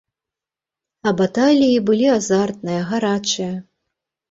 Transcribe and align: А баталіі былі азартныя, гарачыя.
А 1.07 1.13
баталіі 1.19 1.77
былі 1.91 2.09
азартныя, 2.17 2.81
гарачыя. 2.91 3.55